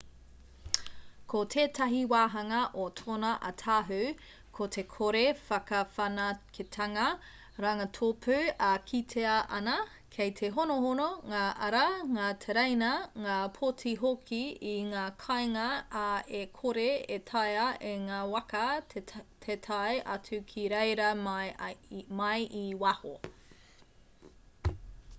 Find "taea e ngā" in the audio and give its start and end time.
17.31-18.23